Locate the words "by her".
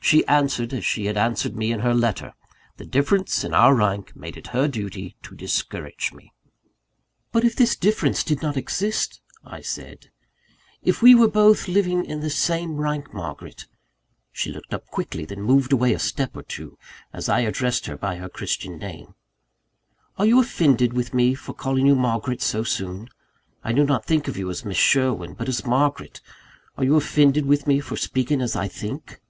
17.96-18.30